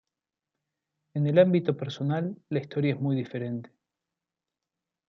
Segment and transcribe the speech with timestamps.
[1.13, 3.69] En el ámbito personal, la historia es muy diferente.